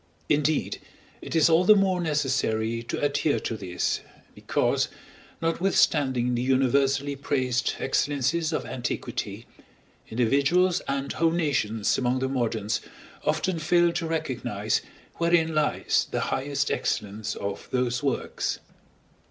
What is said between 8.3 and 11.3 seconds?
of antiquity, individuals and whole